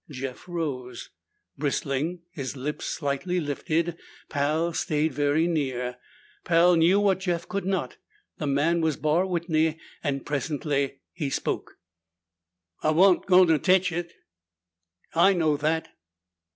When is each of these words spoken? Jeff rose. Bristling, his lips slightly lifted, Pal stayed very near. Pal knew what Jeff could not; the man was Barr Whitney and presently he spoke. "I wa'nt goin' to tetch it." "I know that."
Jeff 0.09 0.45
rose. 0.49 1.11
Bristling, 1.59 2.21
his 2.31 2.57
lips 2.57 2.85
slightly 2.85 3.39
lifted, 3.39 3.99
Pal 4.29 4.73
stayed 4.73 5.13
very 5.13 5.45
near. 5.45 5.97
Pal 6.43 6.75
knew 6.75 6.99
what 6.99 7.19
Jeff 7.19 7.47
could 7.47 7.65
not; 7.67 7.97
the 8.39 8.47
man 8.47 8.81
was 8.81 8.97
Barr 8.97 9.27
Whitney 9.27 9.77
and 10.03 10.25
presently 10.25 11.01
he 11.13 11.29
spoke. 11.29 11.77
"I 12.81 12.89
wa'nt 12.89 13.27
goin' 13.27 13.47
to 13.49 13.59
tetch 13.59 13.91
it." 13.91 14.13
"I 15.13 15.33
know 15.33 15.55
that." 15.57 15.89